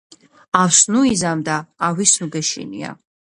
ავს 0.59 0.79
ნუ 0.95 1.03
იზამ, 1.09 1.43
და 1.49 1.59
ავის 1.89 2.15
ნუ 2.23 2.31
გეშინია. 2.37 2.97